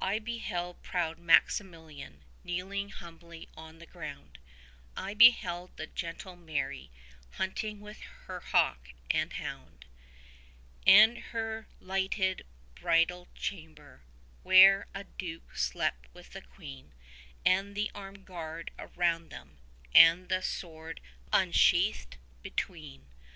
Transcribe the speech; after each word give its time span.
I 0.00 0.18
beheld 0.18 0.82
proud 0.82 1.20
Maximilian, 1.20 2.24
kneeling 2.42 2.88
humbly 2.88 3.48
on 3.56 3.78
the 3.78 3.86
ground; 3.86 4.40
25 4.96 4.96
I 5.10 5.14
beheld 5.14 5.76
the 5.76 5.86
gentle 5.86 6.34
Mary, 6.34 6.90
hunting 7.34 7.80
with 7.80 8.00
her 8.26 8.40
hawk 8.40 8.88
and 9.08 9.34
hound; 9.34 9.84
And 10.84 11.16
her 11.18 11.68
lighted 11.80 12.44
bridal 12.74 13.28
chamber, 13.36 14.02
where 14.42 14.88
a 14.96 15.04
duke 15.04 15.54
slept 15.56 16.12
with 16.12 16.30
the 16.32 16.42
queen, 16.42 16.92
And 17.46 17.76
the 17.76 17.88
armèd 17.94 18.24
guard 18.24 18.72
around 18.80 19.28
them, 19.30 19.58
and 19.94 20.28
the 20.28 20.42
sword 20.42 21.00
unsheathed 21.32 22.16
between. 22.42 23.06